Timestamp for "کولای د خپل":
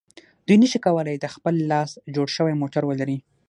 0.85-1.55